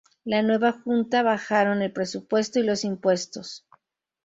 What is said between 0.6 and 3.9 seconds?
junta bajaron el presupuesto y los impuestos.